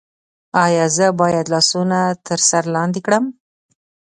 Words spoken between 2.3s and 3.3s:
سر لاندې کړم؟